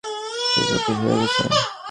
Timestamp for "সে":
0.51-0.61